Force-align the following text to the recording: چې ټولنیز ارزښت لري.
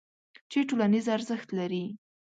چې 0.51 0.59
ټولنیز 0.69 1.05
ارزښت 1.15 1.49
لري. 1.59 1.85